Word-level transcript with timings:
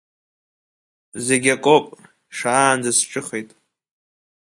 Зегь 1.25 1.49
акоуп, 1.55 1.85
шаанӡа 2.37 2.91
сҿыхеит. 2.97 3.49